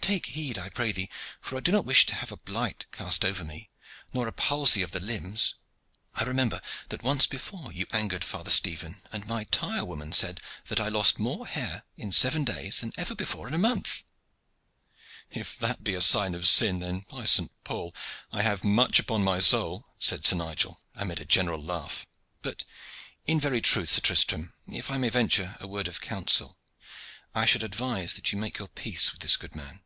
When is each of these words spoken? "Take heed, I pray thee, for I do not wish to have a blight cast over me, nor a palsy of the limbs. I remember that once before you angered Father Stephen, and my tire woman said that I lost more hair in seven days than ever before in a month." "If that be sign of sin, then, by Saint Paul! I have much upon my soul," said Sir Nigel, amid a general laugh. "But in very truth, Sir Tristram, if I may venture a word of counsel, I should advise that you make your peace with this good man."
"Take 0.00 0.26
heed, 0.26 0.58
I 0.58 0.68
pray 0.68 0.92
thee, 0.92 1.08
for 1.40 1.56
I 1.56 1.60
do 1.60 1.72
not 1.72 1.86
wish 1.86 2.04
to 2.06 2.14
have 2.16 2.30
a 2.30 2.36
blight 2.36 2.84
cast 2.92 3.24
over 3.24 3.42
me, 3.42 3.70
nor 4.12 4.28
a 4.28 4.34
palsy 4.34 4.82
of 4.82 4.90
the 4.90 5.00
limbs. 5.00 5.54
I 6.14 6.24
remember 6.24 6.60
that 6.90 7.02
once 7.02 7.26
before 7.26 7.72
you 7.72 7.86
angered 7.90 8.22
Father 8.22 8.50
Stephen, 8.50 8.96
and 9.12 9.26
my 9.26 9.44
tire 9.44 9.82
woman 9.86 10.12
said 10.12 10.42
that 10.66 10.78
I 10.78 10.88
lost 10.88 11.18
more 11.18 11.46
hair 11.46 11.84
in 11.96 12.12
seven 12.12 12.44
days 12.44 12.80
than 12.80 12.92
ever 12.98 13.14
before 13.14 13.48
in 13.48 13.54
a 13.54 13.58
month." 13.58 14.04
"If 15.30 15.58
that 15.60 15.82
be 15.82 15.98
sign 16.02 16.34
of 16.34 16.46
sin, 16.46 16.80
then, 16.80 17.06
by 17.08 17.24
Saint 17.24 17.50
Paul! 17.64 17.94
I 18.30 18.42
have 18.42 18.62
much 18.62 18.98
upon 18.98 19.24
my 19.24 19.40
soul," 19.40 19.86
said 19.98 20.26
Sir 20.26 20.36
Nigel, 20.36 20.82
amid 20.94 21.18
a 21.18 21.24
general 21.24 21.62
laugh. 21.62 22.06
"But 22.42 22.66
in 23.24 23.40
very 23.40 23.62
truth, 23.62 23.88
Sir 23.88 24.02
Tristram, 24.02 24.52
if 24.70 24.90
I 24.90 24.98
may 24.98 25.08
venture 25.08 25.56
a 25.60 25.66
word 25.66 25.88
of 25.88 26.02
counsel, 26.02 26.58
I 27.34 27.46
should 27.46 27.62
advise 27.62 28.12
that 28.16 28.30
you 28.34 28.38
make 28.38 28.58
your 28.58 28.68
peace 28.68 29.10
with 29.10 29.22
this 29.22 29.38
good 29.38 29.56
man." 29.56 29.80